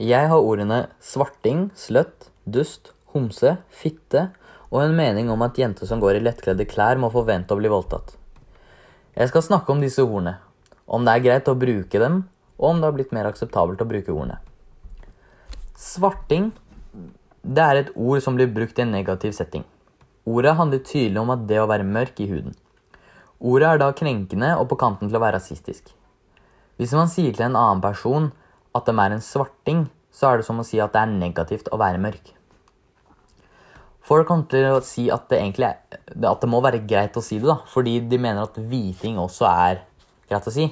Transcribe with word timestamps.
Jeg 0.00 0.30
har 0.32 0.40
ordene 0.40 0.86
svarting, 1.04 1.66
sløtt, 1.76 2.30
dust, 2.48 2.94
homse, 3.12 3.58
fitte 3.68 4.30
og 4.70 4.78
en 4.80 4.94
mening 4.96 5.28
om 5.28 5.42
at 5.44 5.58
jenter 5.60 5.84
som 5.84 6.00
går 6.00 6.16
i 6.16 6.22
lettkledde 6.24 6.64
klær, 6.70 6.96
må 6.96 7.10
forvente 7.12 7.52
å 7.52 7.58
bli 7.58 7.68
voldtatt. 7.68 8.14
Jeg 9.12 9.28
skal 9.28 9.44
snakke 9.44 9.74
om 9.74 9.82
disse 9.82 10.00
ordene, 10.00 10.38
om 10.88 11.04
det 11.04 11.12
er 11.12 11.26
greit 11.26 11.52
å 11.52 11.58
bruke 11.58 12.00
dem, 12.00 12.22
og 12.56 12.70
om 12.70 12.80
det 12.80 12.88
har 12.88 12.96
blitt 12.96 13.12
mer 13.12 13.28
akseptabelt 13.28 13.82
å 13.84 13.90
bruke 13.90 14.14
ordene. 14.14 14.38
Svarting 15.76 16.48
det 17.42 17.64
er 17.64 17.82
et 17.82 17.92
ord 17.92 18.24
som 18.24 18.40
blir 18.40 18.48
brukt 18.52 18.80
i 18.80 18.86
en 18.86 18.96
negativ 18.96 19.36
setting. 19.36 19.68
Ordet 20.24 20.56
handler 20.56 20.80
tydelig 20.84 21.20
om 21.20 21.36
at 21.36 21.46
det 21.48 21.60
å 21.60 21.68
være 21.68 21.84
mørk 21.84 22.24
i 22.24 22.28
huden. 22.30 22.56
Ordet 23.40 23.68
er 23.68 23.84
da 23.84 23.92
krenkende 23.96 24.54
og 24.56 24.68
på 24.72 24.80
kanten 24.80 25.08
til 25.08 25.20
å 25.20 25.22
være 25.22 25.38
rasistisk. 25.38 25.92
Hvis 26.80 26.96
man 26.96 27.08
sier 27.12 27.36
til 27.36 27.50
en 27.50 27.56
annen 27.56 27.84
person 27.84 28.30
at 28.76 28.86
de 28.86 28.94
er 28.94 29.14
en 29.14 29.24
svarting, 29.24 29.86
så 30.10 30.30
er 30.30 30.40
det 30.40 30.46
som 30.46 30.60
å 30.60 30.66
si 30.66 30.80
at 30.82 30.92
det 30.94 31.02
er 31.02 31.12
negativt 31.14 31.70
å 31.72 31.78
være 31.80 32.02
mørk. 32.02 32.32
Folk 34.10 34.26
kommer 34.26 34.48
til 34.50 34.66
å 34.72 34.82
si 34.82 35.06
at 35.12 35.28
det 35.30 35.38
egentlig 35.38 35.68
at 35.70 36.42
det 36.42 36.50
må 36.50 36.62
være 36.64 36.82
greit 36.88 37.16
å 37.18 37.22
si 37.22 37.38
det, 37.38 37.46
da, 37.50 37.60
fordi 37.70 37.98
de 38.10 38.18
mener 38.18 38.42
at 38.46 38.58
hviting 38.58 39.20
også 39.22 39.46
er 39.50 39.82
greit 40.30 40.48
å 40.48 40.54
si. 40.54 40.66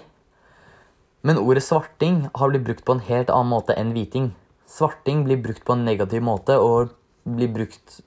Men 1.27 1.41
ordet 1.43 1.65
svarting 1.67 2.25
har 2.35 2.51
blitt 2.51 2.67
brukt 2.67 2.85
på 2.87 2.97
en 2.97 3.05
helt 3.07 3.31
annen 3.35 3.53
måte 3.53 3.77
enn 3.79 3.93
hviting. 3.95 4.33
Svarting 4.69 5.25
blir 5.27 5.41
brukt 5.43 5.65
på 5.67 5.75
en 5.75 5.87
negativ 5.87 6.23
måte 6.25 6.59
og 6.63 6.95
blir 7.29 7.51
brukt 7.53 8.01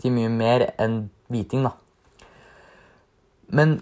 til 0.00 0.14
mye 0.14 0.30
mer 0.32 0.68
enn 0.80 1.08
hviting, 1.32 1.66
da. 1.66 1.74
Men 3.50 3.80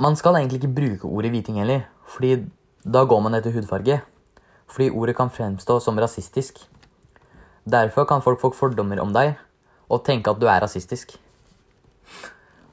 man 0.00 0.16
skal 0.16 0.38
egentlig 0.38 0.62
ikke 0.62 0.76
bruke 0.76 1.10
ordet 1.10 1.32
hviting 1.34 1.58
heller, 1.60 1.84
fordi 2.08 2.46
da 2.86 3.02
går 3.04 3.20
man 3.24 3.36
etter 3.36 3.52
hudfarge. 3.52 4.00
Fordi 4.68 4.90
ordet 4.90 5.16
kan 5.16 5.30
fremstå 5.32 5.78
som 5.80 5.98
rasistisk. 5.98 6.60
Derfor 7.68 8.04
kan 8.08 8.22
folk 8.22 8.40
få 8.40 8.52
fordommer 8.56 9.00
om 9.00 9.12
deg 9.12 9.34
og 9.88 10.04
tenke 10.04 10.30
at 10.30 10.40
du 10.40 10.46
er 10.48 10.60
rasistisk. 10.62 11.16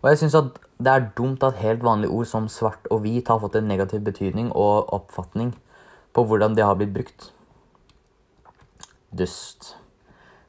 Og 0.02 0.12
jeg 0.12 0.22
syns 0.22 0.36
at 0.38 0.60
det 0.78 0.92
er 0.92 1.08
dumt 1.18 1.44
at 1.44 1.62
helt 1.62 1.84
vanlige 1.84 2.12
ord 2.12 2.28
som 2.28 2.50
svart 2.52 2.88
og 2.92 3.02
hvit 3.06 3.28
har 3.32 3.40
fått 3.40 3.56
en 3.56 3.68
negativ 3.68 4.04
betydning 4.04 4.52
og 4.52 4.92
oppfatning 4.94 5.54
på 6.14 6.24
hvordan 6.24 6.56
de 6.56 6.64
har 6.64 6.76
blitt 6.76 6.94
brukt. 6.94 7.32
Dust. 9.16 9.76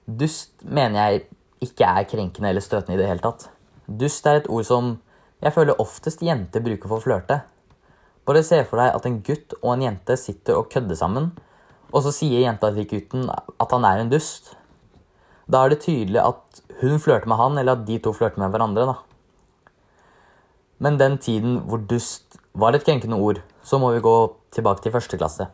Dust 0.07 0.63
mener 0.63 0.99
jeg 1.01 1.27
ikke 1.63 1.87
er 1.87 2.09
krenkende 2.11 2.51
eller 2.51 2.63
støtende 2.63 2.99
i 2.99 3.01
det 3.01 3.09
hele 3.09 3.23
tatt. 3.23 3.49
Dust 3.87 4.27
er 4.27 4.43
et 4.43 4.51
ord 4.51 4.67
som 4.67 4.97
jeg 5.43 5.55
føler 5.55 5.81
oftest 5.83 6.23
jenter 6.27 6.63
bruker 6.65 6.91
for 6.91 6.99
å 6.99 7.05
flørte. 7.05 7.41
Bare 8.27 8.43
se 8.43 8.59
for 8.67 8.81
deg 8.81 8.95
at 8.97 9.07
en 9.07 9.21
gutt 9.23 9.55
og 9.63 9.73
en 9.73 9.85
jente 9.87 10.17
sitter 10.19 10.59
og 10.59 10.71
kødder 10.73 10.99
sammen, 10.99 11.31
og 11.93 12.03
så 12.03 12.13
sier 12.15 12.43
jenta 12.43 12.73
til 12.75 12.89
gutten 12.91 13.29
at 13.31 13.75
han 13.75 13.87
er 13.87 14.03
en 14.03 14.11
dust. 14.11 14.57
Da 15.47 15.63
er 15.63 15.73
det 15.73 15.85
tydelig 15.85 16.19
at 16.25 16.63
hun 16.81 16.99
flørter 16.99 17.31
med 17.31 17.39
han, 17.39 17.59
eller 17.59 17.79
at 17.79 17.85
de 17.87 18.01
to 18.03 18.13
flørter 18.13 18.43
med 18.43 18.51
hverandre. 18.51 18.87
da. 18.87 18.97
Men 20.79 20.99
den 20.99 21.19
tiden 21.19 21.61
hvor 21.69 21.79
dust 21.79 22.37
var 22.53 22.75
et 22.75 22.85
krenkende 22.85 23.17
ord, 23.17 23.41
så 23.63 23.79
må 23.79 23.93
vi 23.95 24.03
gå 24.03 24.17
tilbake 24.53 24.83
til 24.83 24.93
første 24.93 25.17
klasse. 25.17 25.47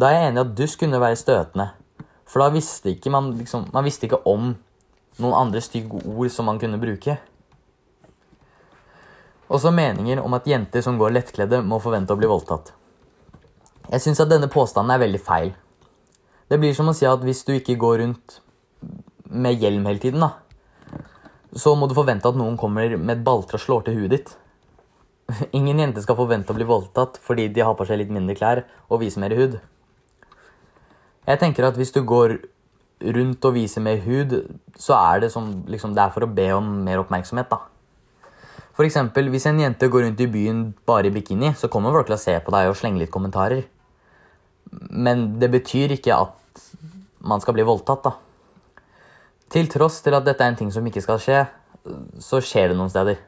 Da 0.00 0.08
er 0.08 0.16
jeg 0.16 0.30
enig 0.30 0.40
i 0.40 0.46
at 0.46 0.56
dust 0.56 0.78
kunne 0.80 1.00
være 1.00 1.16
støtende, 1.16 1.70
for 2.24 2.40
da 2.40 2.54
visste 2.54 2.94
ikke 2.94 3.10
man, 3.10 3.32
liksom, 3.36 3.68
man 3.74 3.84
visste 3.84 4.06
ikke 4.06 4.22
om 4.26 4.54
noen 5.18 5.36
andre 5.36 5.60
stygge 5.60 6.00
ord 6.06 6.30
som 6.32 6.48
man 6.48 6.60
kunne 6.60 6.80
bruke. 6.80 7.18
Også 9.50 9.72
meninger 9.74 10.20
om 10.22 10.36
at 10.38 10.46
jenter 10.46 10.84
som 10.84 10.98
går 11.00 11.14
lettkledde, 11.16 11.62
må 11.66 11.80
forvente 11.82 12.14
å 12.14 12.20
bli 12.20 12.28
voldtatt. 12.30 12.70
Jeg 13.90 14.04
syns 14.04 14.22
at 14.22 14.30
denne 14.30 14.50
påstanden 14.50 14.94
er 14.94 15.02
veldig 15.02 15.20
feil. 15.26 15.50
Det 16.50 16.58
blir 16.58 16.74
som 16.74 16.90
å 16.90 16.94
si 16.94 17.06
at 17.06 17.22
hvis 17.26 17.42
du 17.46 17.56
ikke 17.56 17.78
går 17.78 17.98
rundt 18.04 18.38
med 19.30 19.58
hjelm 19.62 19.86
hele 19.86 20.02
tiden, 20.02 20.22
da, 20.22 20.36
så 21.56 21.74
må 21.74 21.88
du 21.90 21.96
forvente 21.98 22.30
at 22.30 22.38
noen 22.38 22.58
kommer 22.58 22.94
med 22.96 23.16
et 23.16 23.26
balltre 23.26 23.58
og 23.58 23.64
slår 23.64 23.84
til 23.86 23.98
huet 23.98 24.14
ditt. 24.14 24.30
Ingen 25.58 25.82
jente 25.82 26.02
skal 26.04 26.18
forvente 26.18 26.54
å 26.54 26.58
bli 26.58 26.66
voldtatt 26.66 27.18
fordi 27.22 27.48
de 27.50 27.64
har 27.66 27.74
på 27.78 27.86
seg 27.88 28.02
litt 28.02 28.14
mindre 28.14 28.38
klær 28.38 28.64
og 28.88 29.02
viser 29.02 29.22
mer 29.22 29.34
hud. 29.38 29.58
Jeg 31.26 31.42
tenker 31.42 31.66
at 31.66 31.78
hvis 31.78 31.94
du 31.94 32.02
går 32.06 32.38
rundt 33.14 33.46
og 33.46 33.54
viser 33.54 33.82
mer 33.82 34.00
hud, 34.04 34.36
så 34.78 34.96
er 34.98 35.24
det, 35.24 35.34
som, 35.34 35.50
liksom, 35.70 35.94
det 35.96 36.02
er 36.04 36.14
for 36.14 36.26
å 36.26 36.32
be 36.34 36.50
om 36.54 36.70
mer 36.86 37.02
oppmerksomhet. 37.02 37.50
da. 37.50 37.69
For 38.76 38.86
eksempel, 38.86 39.28
hvis 39.32 39.46
en 39.50 39.60
jente 39.60 39.88
går 39.90 40.06
rundt 40.06 40.20
i 40.22 40.28
byen 40.30 40.62
bare 40.86 41.10
i 41.10 41.14
bikini, 41.14 41.52
så 41.58 41.68
kommer 41.72 41.94
folk 41.94 42.08
til 42.08 42.16
å 42.16 42.22
se 42.22 42.36
på 42.44 42.54
deg 42.54 42.70
og 42.70 42.78
slenge 42.78 43.02
litt 43.02 43.12
kommentarer. 43.12 43.64
Men 44.90 45.40
det 45.42 45.50
betyr 45.52 45.96
ikke 45.96 46.16
at 46.16 46.66
man 47.20 47.42
skal 47.42 47.56
bli 47.56 47.66
voldtatt, 47.66 48.06
da. 48.06 48.14
Til 49.50 49.66
tross 49.68 49.98
til 50.04 50.14
at 50.14 50.24
dette 50.24 50.46
er 50.46 50.52
en 50.52 50.60
ting 50.60 50.70
som 50.72 50.86
ikke 50.86 51.02
skal 51.02 51.18
skje, 51.20 51.40
så 52.22 52.38
skjer 52.44 52.70
det 52.70 52.78
noen 52.78 52.92
steder. 52.92 53.18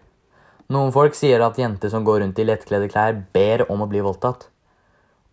Noen 0.72 0.92
folk 0.94 1.16
sier 1.18 1.42
at 1.42 1.58
jenter 1.58 1.90
som 1.92 2.04
går 2.06 2.22
rundt 2.22 2.38
i 2.38 2.46
lettkledde 2.46 2.88
klær, 2.92 3.16
ber 3.34 3.66
om 3.72 3.82
å 3.82 3.88
bli 3.90 4.00
voldtatt. 4.04 4.46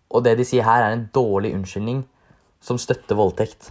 Og 0.10 0.26
det 0.26 0.34
de 0.40 0.48
sier 0.48 0.66
her, 0.66 0.84
er 0.84 0.96
en 0.96 1.06
dårlig 1.14 1.54
unnskyldning 1.54 2.02
som 2.66 2.80
støtter 2.82 3.16
voldtekt. 3.16 3.70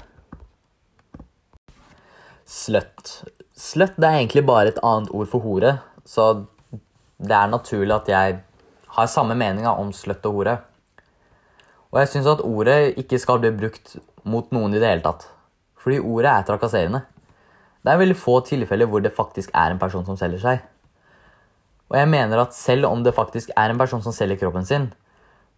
Slutt. 2.48 3.18
Slutt 3.58 3.98
er 3.98 4.20
egentlig 4.20 4.46
bare 4.46 4.70
et 4.70 4.80
annet 4.86 5.10
ord 5.10 5.28
for 5.28 5.44
hore, 5.44 5.74
så 6.08 6.30
det 7.18 7.34
er 7.34 7.50
naturlig 7.52 7.94
at 7.96 8.08
jeg 8.08 8.38
har 8.96 9.10
samme 9.12 9.36
meninga 9.38 9.74
om 9.76 9.90
slutt 9.92 10.24
og 10.30 10.40
hore. 10.40 10.54
Og 11.92 12.00
jeg 12.02 12.12
syns 12.12 12.30
at 12.30 12.44
ordet 12.44 12.94
ikke 13.00 13.20
skal 13.20 13.42
bli 13.42 13.52
brukt 13.56 13.98
mot 14.28 14.48
noen 14.52 14.74
i 14.76 14.80
det 14.80 14.88
hele 14.88 15.04
tatt 15.04 15.28
fordi 15.78 16.00
ordet 16.02 16.30
er 16.32 16.42
trakasserende. 16.44 16.98
Det 17.86 17.92
er 17.92 18.00
veldig 18.00 18.16
få 18.18 18.40
tilfeller 18.44 18.88
hvor 18.90 19.00
det 19.00 19.14
faktisk 19.16 19.52
er 19.54 19.72
en 19.72 19.78
person 19.80 20.04
som 20.04 20.18
selger 20.18 20.42
seg. 20.42 20.64
Og 21.88 21.96
jeg 21.96 22.10
mener 22.12 22.42
at 22.42 22.56
selv 22.56 22.88
om 22.90 23.04
det 23.04 23.14
faktisk 23.16 23.52
er 23.56 23.72
en 23.72 23.78
person 23.80 24.02
som 24.04 24.12
selger 24.12 24.36
kroppen 24.40 24.66
sin, 24.68 24.90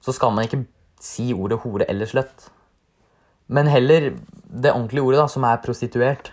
så 0.01 0.13
skal 0.15 0.31
man 0.37 0.47
ikke 0.47 0.63
si 1.03 1.33
ordet 1.35 1.59
hore 1.65 1.89
eller 1.91 2.07
sløtt. 2.07 2.51
Men 3.49 3.67
heller 3.67 4.13
det 4.47 4.71
ordentlige 4.71 5.03
ordet, 5.03 5.19
da, 5.19 5.27
som 5.27 5.43
er 5.49 5.63
prostituert. 5.65 6.31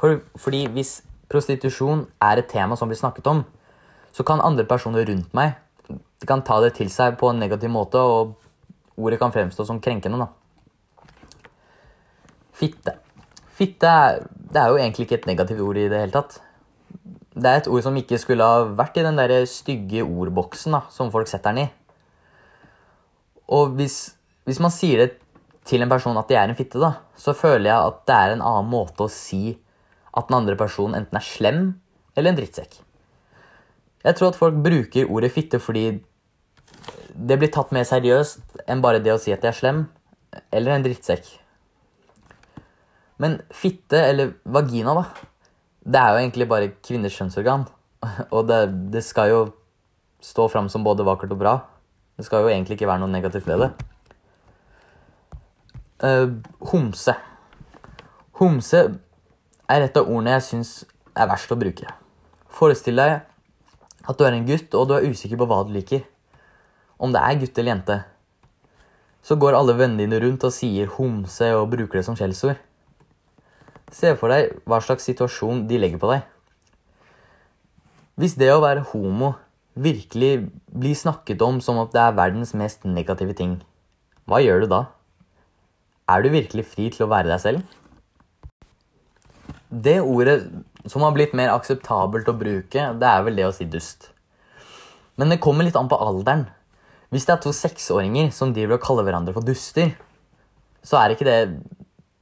Fordi 0.00 0.64
hvis 0.72 1.02
prostitusjon 1.34 2.06
er 2.22 2.40
et 2.40 2.48
tema 2.50 2.78
som 2.78 2.88
blir 2.88 3.00
snakket 3.00 3.28
om, 3.30 3.42
så 4.14 4.22
kan 4.26 4.42
andre 4.46 4.64
personer 4.70 5.04
rundt 5.10 5.34
meg 5.34 5.58
de 6.24 6.28
kan 6.28 6.40
ta 6.40 6.56
det 6.64 6.74
til 6.78 6.88
seg 6.92 7.18
på 7.20 7.28
en 7.28 7.40
negativ 7.42 7.68
måte, 7.72 8.00
og 8.00 8.38
ordet 8.96 9.18
kan 9.20 9.32
fremstå 9.34 9.66
som 9.68 9.80
krenkende. 9.84 10.24
da. 10.24 10.28
Fitte. 12.54 12.96
Fitte 13.54 13.86
er, 13.86 14.22
det 14.32 14.60
er 14.60 14.70
jo 14.72 14.78
egentlig 14.80 15.04
ikke 15.06 15.18
et 15.20 15.26
negativt 15.28 15.60
ord 15.60 15.76
i 15.76 15.88
det 15.90 16.00
hele 16.00 16.14
tatt. 16.14 16.38
Det 17.34 17.50
er 17.50 17.60
et 17.60 17.68
ord 17.68 17.82
som 17.84 17.96
ikke 17.98 18.18
skulle 18.22 18.46
ha 18.46 18.62
vært 18.78 18.96
i 18.96 19.04
den 19.04 19.18
der 19.18 19.44
stygge 19.50 20.06
ordboksen 20.06 20.78
da, 20.78 20.84
som 20.90 21.12
folk 21.12 21.28
setter 21.28 21.52
den 21.52 21.66
i. 21.66 21.68
Og 23.52 23.74
hvis, 23.76 24.14
hvis, 24.48 24.62
man 24.62 24.72
sier 24.72 25.02
det 25.02 25.10
til 25.68 25.82
en 25.84 25.90
person 25.90 26.16
at 26.16 26.30
de 26.30 26.38
er 26.38 26.48
en 26.48 26.56
fitte, 26.56 26.80
da, 26.80 26.94
så 27.18 27.34
føler 27.36 27.68
jeg 27.68 27.90
at 27.90 28.00
det 28.08 28.16
er 28.16 28.32
en 28.32 28.46
annen 28.46 28.70
måte 28.70 29.04
å 29.04 29.12
si 29.12 29.58
at 30.14 30.28
den 30.28 30.38
andre 30.38 30.56
personen 30.58 30.98
enten 30.98 31.18
er 31.18 31.26
slem 31.26 31.62
eller 32.14 32.30
en 32.30 32.38
drittsekk. 32.38 32.76
Jeg 34.04 34.18
tror 34.18 34.30
at 34.30 34.38
folk 34.38 34.58
bruker 34.64 35.10
ordet 35.10 35.32
fitte 35.34 35.60
fordi 35.62 35.86
det 37.14 37.38
blir 37.38 37.52
tatt 37.54 37.72
mer 37.74 37.86
seriøst 37.88 38.64
enn 38.68 38.82
bare 38.84 39.02
det 39.02 39.14
å 39.14 39.20
si 39.22 39.32
at 39.34 39.44
jeg 39.44 39.52
er 39.52 39.58
slem 39.58 39.84
eller 40.54 40.74
en 40.74 40.84
drittsekk. 40.86 41.28
Men 43.22 43.38
fitte, 43.54 44.00
eller 44.00 44.34
vagina, 44.42 44.94
da, 44.98 45.04
det 45.86 46.00
er 46.00 46.10
jo 46.10 46.22
egentlig 46.22 46.48
bare 46.50 46.72
kvinners 46.82 47.14
kjønnsorgan. 47.18 47.68
Og 48.34 48.48
det, 48.48 48.60
det 48.92 49.04
skal 49.06 49.30
jo 49.30 49.42
stå 50.24 50.48
fram 50.50 50.70
som 50.72 50.84
både 50.84 51.06
vakkert 51.06 51.34
og 51.36 51.40
bra. 51.40 51.54
Det 52.16 52.26
skal 52.26 52.44
jo 52.44 52.50
egentlig 52.50 52.78
ikke 52.78 52.88
være 52.88 53.02
noe 53.02 53.12
negativt 53.12 53.46
ved 53.50 53.64
det. 53.64 53.70
Uh, 56.04 56.34
homse. 56.72 57.14
Homse 58.40 58.82
er 59.70 59.84
et 59.86 59.96
av 59.96 60.08
ordene 60.08 60.34
jeg 60.36 60.46
syns 60.48 60.72
er 61.16 61.28
verst 61.30 61.52
å 61.52 61.58
bruke. 61.58 61.88
Forestill 62.52 62.98
deg 63.00 63.22
at 64.04 64.18
du 64.18 64.24
er 64.26 64.36
en 64.36 64.46
gutt, 64.46 64.68
og 64.76 64.88
du 64.88 64.96
er 64.96 65.06
usikker 65.08 65.40
på 65.40 65.46
hva 65.48 65.62
du 65.64 65.72
liker. 65.74 66.04
Om 67.00 67.14
det 67.14 67.22
er 67.24 67.40
gutt 67.40 67.58
eller 67.58 67.72
jente. 67.72 67.96
Så 69.24 69.38
går 69.40 69.56
alle 69.56 69.76
vennene 69.78 70.04
dine 70.04 70.20
rundt 70.20 70.44
og 70.44 70.52
sier 70.52 70.90
homse 70.98 71.48
og 71.56 71.70
bruker 71.72 71.98
det 71.98 72.04
som 72.06 72.16
skjellsord. 72.18 72.60
Se 73.94 74.12
for 74.20 74.32
deg 74.32 74.52
hva 74.68 74.80
slags 74.84 75.06
situasjon 75.08 75.64
de 75.70 75.80
legger 75.80 76.00
på 76.02 76.10
deg. 76.12 76.26
Hvis 78.20 78.36
det 78.38 78.50
å 78.52 78.62
være 78.62 78.84
homo 78.92 79.32
virkelig 79.74 80.50
blir 80.70 80.94
snakket 80.94 81.40
om 81.42 81.56
som 81.64 81.80
at 81.82 81.94
det 81.94 82.02
er 82.02 82.18
verdens 82.18 82.52
mest 82.54 82.84
negative 82.86 83.34
ting, 83.38 83.56
hva 84.28 84.38
gjør 84.44 84.64
du 84.64 84.68
da? 84.70 84.82
Er 86.12 86.22
du 86.22 86.28
virkelig 86.30 86.66
fri 86.68 86.90
til 86.92 87.06
å 87.06 87.10
være 87.10 87.32
deg 87.32 87.40
selv? 87.42 87.64
Det 89.74 89.98
ordet 90.00 90.38
som 90.86 91.02
har 91.02 91.14
blitt 91.16 91.32
mer 91.34 91.50
akseptabelt 91.54 92.28
å 92.30 92.36
bruke, 92.38 92.90
det 93.00 93.08
er 93.08 93.22
vel 93.26 93.38
det 93.38 93.46
å 93.48 93.54
si 93.54 93.66
dust. 93.66 94.10
Men 95.18 95.32
det 95.32 95.40
kommer 95.42 95.66
litt 95.66 95.78
an 95.78 95.90
på 95.90 95.98
alderen. 95.98 96.46
Hvis 97.10 97.26
det 97.26 97.34
er 97.34 97.42
to 97.42 97.52
seksåringer 97.54 98.30
som 98.34 98.52
driver 98.54 98.76
og 98.76 98.84
kaller 98.84 99.06
hverandre 99.06 99.34
for 99.34 99.46
duster, 99.46 99.92
så 100.84 101.00
er 101.00 101.14
ikke 101.14 101.26
det 101.28 101.38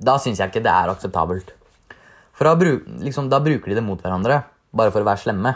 Da 0.03 0.17
syns 0.19 0.41
jeg 0.41 0.51
ikke 0.51 0.65
det 0.65 0.71
er 0.73 0.91
akseptabelt. 0.91 1.53
For 2.35 2.49
da, 2.49 2.73
liksom, 3.05 3.29
da, 3.31 3.39
bruker 3.39 3.71
de 3.71 3.77
det 3.79 3.85
mot 3.87 4.01
hverandre, 4.03 4.41
bare 4.75 4.91
for 4.91 5.05
å 5.05 5.07
være 5.07 5.23
slemme. 5.23 5.53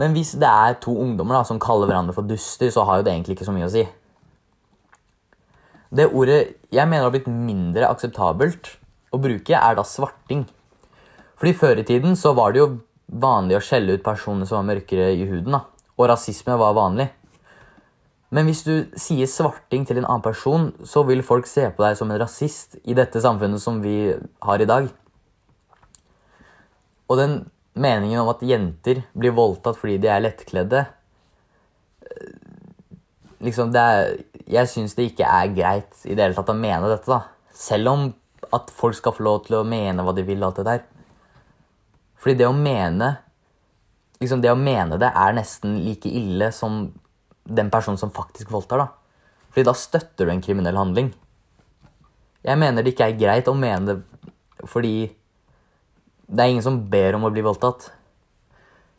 Men 0.00 0.16
hvis 0.16 0.32
det 0.40 0.48
er 0.48 0.74
to 0.82 0.96
ungdommer 0.98 1.38
da, 1.38 1.44
som 1.46 1.60
kaller 1.62 1.86
hverandre 1.86 2.16
for 2.16 2.26
duster, 2.26 2.72
så 2.74 2.82
har 2.88 2.98
jo 2.98 3.06
det 3.06 3.12
egentlig 3.12 3.36
ikke 3.36 3.46
så 3.46 3.54
mye 3.54 3.68
å 3.68 3.70
si. 3.70 3.84
Det 5.94 6.08
ordet 6.10 6.40
jeg 6.74 6.90
mener 6.90 7.06
har 7.06 7.14
blitt 7.14 7.30
mindre 7.30 7.86
akseptabelt 7.92 8.72
å 9.14 9.22
bruke, 9.22 9.54
er 9.54 9.78
da 9.78 9.86
svarting. 9.86 10.48
Fordi 11.38 11.54
Før 11.54 11.78
i 11.78 11.86
tiden 11.86 12.16
så 12.18 12.34
var 12.34 12.52
det 12.52 12.62
jo 12.62 12.78
vanlig 13.08 13.56
å 13.58 13.62
skjelle 13.64 13.94
ut 13.94 14.04
personer 14.04 14.46
som 14.46 14.60
var 14.60 14.74
mørkere 14.74 15.12
i 15.14 15.24
huden. 15.24 15.52
da. 15.52 15.60
Og 15.98 16.08
rasisme 16.10 16.58
var 16.58 16.74
vanlig. 16.74 17.10
Men 18.30 18.44
hvis 18.44 18.62
du 18.66 18.88
sier 18.98 19.26
svarting 19.26 19.86
til 19.86 19.98
en 19.98 20.04
annen 20.04 20.22
person, 20.22 20.72
så 20.84 21.02
vil 21.08 21.22
folk 21.24 21.46
se 21.46 21.70
på 21.70 21.82
deg 21.82 21.96
som 21.96 22.10
en 22.10 22.20
rasist 22.20 22.76
i 22.84 22.94
dette 22.94 23.22
samfunnet 23.24 23.60
som 23.62 23.80
vi 23.80 24.12
har 24.42 24.60
i 24.60 24.68
dag. 24.68 24.90
Og 27.08 27.16
den 27.16 27.50
meningen 27.72 28.20
om 28.20 28.28
at 28.28 28.44
jenter 28.44 29.02
blir 29.16 29.32
voldtatt 29.32 29.78
fordi 29.80 29.96
de 30.02 30.10
er 30.10 30.20
lettkledde 30.20 30.80
eh, 32.02 32.32
liksom 33.46 33.70
det 33.72 33.80
er, 33.80 34.16
Jeg 34.48 34.68
syns 34.68 34.96
det 34.96 35.10
ikke 35.12 35.28
er 35.28 35.54
greit 35.54 36.04
i 36.04 36.14
det 36.16 36.24
hele 36.24 36.36
tatt 36.36 36.52
å 36.52 36.56
mene 36.56 36.88
dette. 36.90 37.08
da. 37.08 37.22
Selv 37.54 37.92
om 37.92 38.06
at 38.52 38.70
folk 38.72 38.96
skal 38.96 39.12
få 39.12 39.24
lov 39.24 39.42
til 39.46 39.58
å 39.58 39.66
mene 39.68 40.04
hva 40.04 40.14
de 40.16 40.24
vil. 40.24 40.44
alt 40.44 40.56
det 40.60 40.64
der. 40.68 40.84
Fordi 42.18 42.38
det 42.38 42.48
å 42.48 42.54
mene 42.56 43.16
liksom 44.18 44.40
Det 44.42 44.50
å 44.50 44.58
mene 44.58 44.96
det 44.98 45.12
er 45.14 45.36
nesten 45.36 45.76
like 45.84 46.10
ille 46.10 46.50
som 46.50 46.88
den 47.46 47.68
personen 47.70 48.00
som 48.00 48.10
faktisk 48.10 48.50
voldtar, 48.50 48.82
da. 48.82 48.88
Fordi 49.52 49.64
da 49.68 49.74
støtter 49.78 50.26
du 50.26 50.32
en 50.32 50.42
kriminell 50.42 50.76
handling. 50.76 51.12
Jeg 52.42 52.58
mener 52.58 52.82
det 52.82 52.92
ikke 52.96 53.06
er 53.08 53.20
greit 53.20 53.48
å 53.48 53.54
mene 53.56 53.94
det 53.94 53.98
fordi 54.66 55.08
det 56.28 56.42
er 56.42 56.50
ingen 56.50 56.64
som 56.64 56.80
ber 56.90 57.14
om 57.14 57.28
å 57.28 57.30
bli 57.32 57.44
voldtatt. 57.46 57.88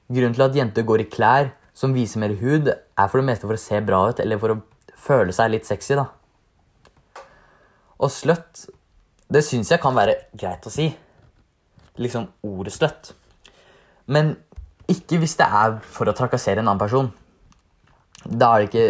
Grunnen 0.10 0.34
til 0.38 0.46
at 0.46 0.56
jenter 0.56 0.88
går 0.88 1.04
i 1.04 1.10
klær 1.12 1.52
som 1.76 1.94
viser 1.94 2.24
mer 2.24 2.32
hud, 2.40 2.72
er 2.72 3.12
for 3.12 3.20
det 3.20 3.28
meste 3.28 3.46
for 3.46 3.60
å 3.60 3.62
se 3.62 3.80
bra 3.86 4.02
ut 4.10 4.22
eller 4.24 4.40
for 4.42 4.56
å 4.56 4.62
føle 5.00 5.36
seg 5.36 5.52
litt 5.54 5.68
sexy, 5.68 6.00
da. 6.00 6.08
Og 8.00 8.12
slutt, 8.12 8.66
det 9.30 9.44
syns 9.46 9.72
jeg 9.72 9.84
kan 9.84 9.96
være 9.96 10.16
greit 10.34 10.66
å 10.66 10.74
si. 10.74 10.90
Liksom 11.98 12.28
ordet 12.46 12.74
sløtt. 12.74 13.14
Men 14.08 14.36
ikke 14.90 15.20
hvis 15.22 15.38
det 15.40 15.48
er 15.48 15.80
for 15.86 16.10
å 16.10 16.16
trakassere 16.18 16.62
en 16.62 16.68
annen 16.68 16.82
person 16.82 17.12
Det 18.24 18.48
er 18.48 18.64
ikke 18.66 18.86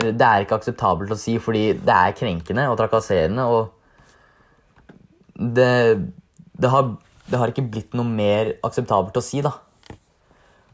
Det 0.00 0.26
er 0.26 0.42
ikke 0.42 0.58
akseptabelt 0.58 1.14
å 1.14 1.18
si, 1.18 1.36
fordi 1.38 1.72
det 1.78 1.94
er 1.94 2.16
krenkende 2.18 2.66
og 2.70 2.78
trakasserende, 2.80 3.44
og 3.46 3.70
det, 5.34 5.70
det, 6.54 6.70
har, 6.70 6.90
det 7.26 7.38
har 7.40 7.50
ikke 7.50 7.66
blitt 7.66 7.94
noe 7.98 8.06
mer 8.06 8.52
akseptabelt 8.62 9.16
å 9.18 9.22
si, 9.24 9.40
da. 9.42 9.50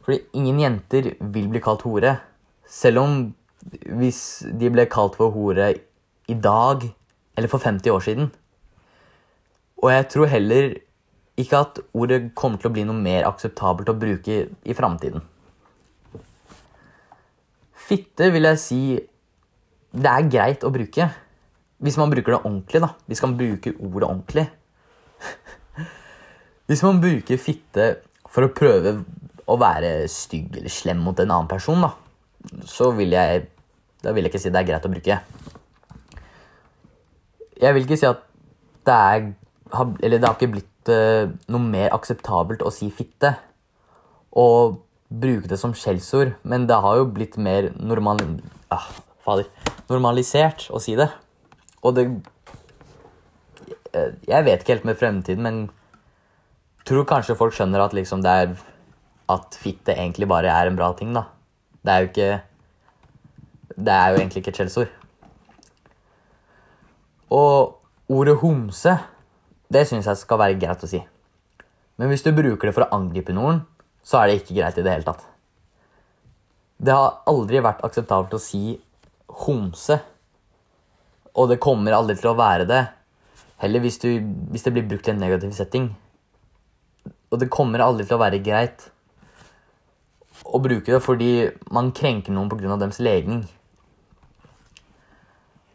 Fordi 0.05 0.19
ingen 0.37 0.59
jenter 0.61 1.15
vil 1.21 1.47
bli 1.49 1.63
kalt 1.65 1.87
hore. 1.87 2.19
Selv 2.69 3.01
om 3.01 3.15
hvis 4.01 4.21
de 4.61 4.69
ble 4.73 4.85
kalt 4.91 5.17
for 5.17 5.33
hore 5.33 5.71
i 6.29 6.37
dag 6.37 6.85
eller 7.37 7.49
for 7.49 7.63
50 7.63 7.95
år 7.95 8.05
siden. 8.05 8.31
Og 9.81 9.93
jeg 9.93 10.09
tror 10.13 10.33
heller 10.33 10.75
ikke 11.43 11.61
at 11.65 11.81
ordet 11.97 12.23
kommer 12.39 12.61
til 12.61 12.71
å 12.71 12.75
bli 12.75 12.85
noe 12.89 12.97
mer 12.97 13.27
akseptabelt 13.29 13.91
å 13.93 13.99
bruke 13.99 14.41
i 14.51 14.77
framtiden. 14.77 15.23
Fitte 17.91 18.31
vil 18.31 18.47
jeg 18.47 18.61
si 18.63 18.83
det 19.91 20.11
er 20.11 20.29
greit 20.31 20.65
å 20.67 20.71
bruke. 20.73 21.09
Hvis 21.81 21.97
man 21.99 22.13
bruker 22.13 22.37
det 22.37 22.43
ordentlig, 22.45 22.83
da. 22.85 22.93
Hvis 23.11 23.23
man 23.25 23.37
bruker 23.39 23.75
ordet 23.81 24.07
ordentlig. 24.07 24.47
Hvis 26.71 26.85
man 26.87 27.01
bruker 27.03 27.41
fitte 27.41 27.89
for 28.31 28.47
å 28.47 28.53
prøve 28.55 29.01
å 29.51 29.57
være 29.59 30.05
stygg 30.13 30.61
eller 30.61 30.71
slem 30.71 31.01
mot 31.03 31.19
en 31.19 31.33
annen 31.33 31.51
person, 31.51 31.83
da, 31.83 31.91
så 32.69 32.93
vil 32.95 33.17
jeg, 33.17 33.49
da 34.05 34.15
vil 34.15 34.27
jeg 34.27 34.31
ikke 34.31 34.43
si 34.45 34.53
det 34.55 34.61
er 34.61 34.69
greit 34.69 34.87
å 34.87 34.93
bruke. 34.93 35.19
Jeg 37.61 37.77
vil 37.77 37.89
ikke 37.89 37.99
si 37.99 38.07
at 38.09 38.23
det 38.87 38.97
er 38.97 39.27
Eller 39.73 40.19
det 40.19 40.27
har 40.27 40.37
ikke 40.37 40.55
blitt 40.55 40.91
uh, 40.93 41.31
noe 41.51 41.63
mer 41.65 41.93
akseptabelt 41.95 42.65
å 42.67 42.73
si 42.75 42.91
fitte. 42.95 43.35
Og 44.39 44.81
bruke 45.11 45.51
det 45.51 45.59
som 45.59 45.75
skjellsord, 45.75 46.37
men 46.47 46.69
det 46.71 46.79
har 46.83 47.01
jo 47.01 47.11
blitt 47.11 47.39
mer 47.41 47.73
normal... 47.79 48.21
Ah, 48.71 48.87
fader. 49.25 49.49
normalisert 49.91 50.69
å 50.71 50.81
si 50.83 50.95
det. 50.99 51.09
Og 51.83 51.97
det 51.97 52.07
Jeg 53.93 54.45
vet 54.47 54.61
ikke 54.63 54.77
helt 54.77 54.87
med 54.87 54.99
fremtiden, 54.99 55.43
men 55.43 55.71
tror 56.87 57.09
kanskje 57.09 57.37
folk 57.39 57.55
skjønner 57.57 57.83
at 57.83 57.97
liksom 57.97 58.23
det 58.23 58.31
er 58.31 58.53
At 59.31 59.55
fitte 59.59 59.95
egentlig 59.95 60.29
bare 60.31 60.51
er 60.51 60.67
en 60.67 60.79
bra 60.79 60.93
ting, 60.99 61.13
da. 61.15 61.25
Det 61.83 61.93
er 61.93 62.01
jo 62.01 62.09
ikke 62.11 62.31
Det 63.77 63.93
er 63.95 64.09
jo 64.11 64.21
egentlig 64.21 64.43
ikke 64.43 64.51
et 64.51 64.61
skjellsord. 64.61 64.89
Og 67.31 67.77
ordet 68.11 68.37
homse, 68.43 68.97
det 69.71 69.87
syns 69.89 70.09
jeg 70.11 70.19
skal 70.19 70.41
være 70.41 70.59
greit 70.61 70.85
å 70.85 70.91
si. 70.91 71.01
Men 72.01 72.11
hvis 72.11 72.25
du 72.25 72.33
bruker 72.35 72.69
det 72.69 72.75
for 72.77 72.87
å 72.87 72.97
angripe 72.97 73.35
noen, 73.37 73.63
så 74.03 74.21
er 74.21 74.31
det 74.31 74.41
ikke 74.41 74.57
greit 74.57 74.79
i 74.81 74.85
det 74.85 74.95
hele 74.95 75.07
tatt. 75.07 75.27
Det 76.81 76.95
har 76.97 77.21
aldri 77.29 77.61
vært 77.63 77.83
akseptabelt 77.85 78.35
å 78.35 78.41
si 78.41 78.79
homse. 79.45 79.99
Og 81.37 81.51
det 81.53 81.61
kommer 81.63 81.95
aldri 81.95 82.17
til 82.19 82.33
å 82.33 82.39
være 82.39 82.67
det. 82.67 82.81
Heller 83.61 83.85
hvis, 83.85 84.01
du, 84.01 84.09
hvis 84.51 84.65
det 84.65 84.73
blir 84.75 84.89
brukt 84.89 85.07
i 85.07 85.13
en 85.13 85.21
negativ 85.21 85.53
setting. 85.55 85.91
Og 87.31 87.39
det 87.43 87.51
kommer 87.53 87.85
aldri 87.85 88.09
til 88.09 88.17
å 88.17 88.23
være 88.23 88.41
greit 88.43 88.89
å 90.51 90.59
bruke 90.63 90.89
det 90.89 91.03
fordi 91.05 91.33
man 91.71 91.93
krenker 91.95 92.33
noen 92.35 92.49
pga. 92.51 92.79
deres 92.81 92.99
legning. 93.03 93.45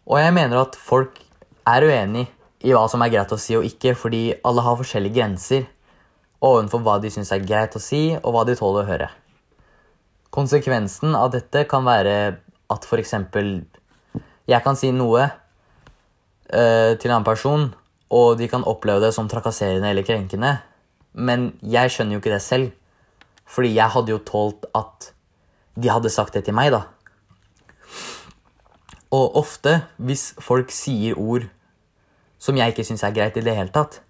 Og 0.05 0.19
jeg 0.19 0.33
mener 0.35 0.65
at 0.65 0.75
folk 0.77 1.21
er 1.69 1.85
uenig 1.85 2.25
i 2.65 2.73
hva 2.73 2.87
som 2.89 3.03
er 3.05 3.13
greit 3.13 3.33
å 3.33 3.37
si 3.39 3.55
og 3.57 3.65
ikke, 3.67 3.93
fordi 3.97 4.23
alle 4.45 4.63
har 4.65 4.77
forskjellige 4.79 5.17
grenser 5.19 5.67
ovenfor 6.45 6.81
hva 6.85 6.97
de 7.01 7.11
syns 7.13 7.31
er 7.33 7.45
greit 7.45 7.75
å 7.77 7.81
si, 7.81 8.15
og 8.17 8.33
hva 8.33 8.43
de 8.47 8.55
tåler 8.57 8.83
å 8.83 8.89
høre. 8.89 9.09
Konsekvensen 10.35 11.15
av 11.15 11.31
dette 11.33 11.63
kan 11.69 11.85
være 11.85 12.15
at 12.73 12.85
f.eks. 12.85 13.13
jeg 14.49 14.61
kan 14.65 14.77
si 14.77 14.91
noe 14.91 15.23
øh, 15.25 16.91
til 16.97 17.09
en 17.09 17.15
annen 17.15 17.27
person, 17.27 17.69
og 18.11 18.37
de 18.39 18.49
kan 18.51 18.65
oppleve 18.67 19.05
det 19.05 19.13
som 19.15 19.29
trakasserende 19.29 19.89
eller 19.89 20.05
krenkende, 20.05 20.57
men 21.13 21.53
jeg 21.61 21.93
skjønner 21.93 22.17
jo 22.17 22.23
ikke 22.23 22.35
det 22.35 22.43
selv, 22.43 22.73
fordi 23.45 23.75
jeg 23.77 23.93
hadde 23.93 24.11
jo 24.11 24.23
tålt 24.25 24.67
at 24.75 25.11
de 25.75 25.91
hadde 25.91 26.11
sagt 26.11 26.35
det 26.35 26.45
til 26.47 26.55
meg, 26.57 26.73
da. 26.73 26.85
Og 29.15 29.37
ofte, 29.39 29.79
hvis 30.01 30.33
folk 30.43 30.73
sier 30.73 31.15
ord 31.19 31.45
som 32.45 32.57
jeg 32.59 32.73
ikke 32.73 32.85
syns 32.85 33.03
er 33.05 33.15
greit 33.15 33.37
i 33.39 33.43
det 33.45 33.55
hele 33.57 33.73
tatt, 33.73 34.01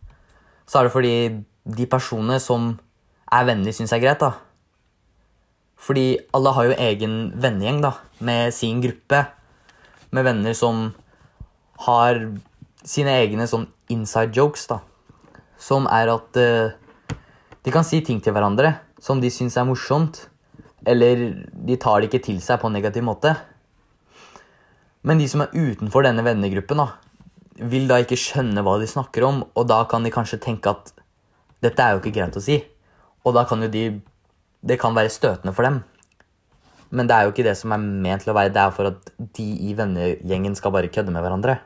så 0.68 0.80
er 0.80 0.88
det 0.88 0.96
fordi 0.96 1.16
de 1.78 1.86
personene 1.88 2.40
som 2.44 2.74
er 3.32 3.48
venner, 3.48 3.74
syns 3.74 3.94
er 3.96 4.04
greit. 4.04 4.20
da. 4.20 4.34
Fordi 5.78 6.18
alle 6.34 6.54
har 6.56 6.68
jo 6.68 6.80
egen 6.88 7.16
vennegjeng 7.42 7.82
da, 7.84 7.94
med 8.20 8.54
sin 8.54 8.82
gruppe. 8.84 9.26
Med 10.12 10.28
venner 10.28 10.54
som 10.54 10.90
har 11.86 12.22
sine 12.86 13.16
egne 13.24 13.48
sånn 13.48 13.68
inside 13.94 14.36
jokes. 14.36 14.68
da. 14.68 14.82
Som 15.58 15.88
er 15.88 16.12
at 16.14 16.40
uh, 16.42 17.16
de 17.64 17.74
kan 17.74 17.88
si 17.88 18.02
ting 18.06 18.22
til 18.22 18.36
hverandre 18.36 18.76
som 19.02 19.22
de 19.22 19.32
syns 19.32 19.58
er 19.58 19.68
morsomt. 19.68 20.26
Eller 20.86 21.32
de 21.50 21.78
tar 21.82 22.02
det 22.02 22.12
ikke 22.12 22.26
til 22.28 22.42
seg 22.44 22.62
på 22.62 22.70
en 22.70 22.78
negativ 22.78 23.06
måte. 23.06 23.34
Men 25.06 25.22
de 25.22 25.28
som 25.30 25.44
er 25.44 25.54
utenfor 25.54 26.06
denne 26.06 26.24
vennegruppen, 26.26 26.82
da, 26.82 26.98
vil 27.56 27.88
da 27.88 28.02
ikke 28.04 28.20
skjønne 28.20 28.64
hva 28.66 28.78
de 28.82 28.88
snakker 28.90 29.24
om, 29.28 29.44
og 29.56 29.68
da 29.70 29.82
kan 29.90 30.04
de 30.04 30.12
kanskje 30.14 30.42
tenke 30.44 30.72
at 30.72 30.92
dette 31.64 31.82
er 31.82 31.96
jo 31.96 32.02
ikke 32.02 32.16
greit 32.18 32.36
å 32.36 32.44
si. 32.44 32.60
Og 33.26 33.36
da 33.36 33.46
kan 33.48 33.64
jo 33.64 33.72
de 33.72 34.02
Det 34.66 34.80
kan 34.82 34.96
være 34.96 35.12
støtende 35.14 35.54
for 35.54 35.62
dem. 35.62 35.84
Men 36.90 37.06
det 37.06 37.14
er 37.14 37.26
jo 37.28 37.32
ikke 37.34 37.44
det 37.46 37.54
som 37.60 37.70
er 37.76 37.78
ment 37.78 38.24
til 38.24 38.32
å 38.32 38.34
være. 38.34 38.50
Det 38.50 38.58
er 38.58 38.72
for 38.74 38.90
at 38.90 39.12
de 39.38 39.46
i 39.62 39.76
vennegjengen 39.78 40.56
skal 40.58 40.74
bare 40.74 40.90
kødde 40.90 41.14
med 41.14 41.22
hverandre. 41.22 41.60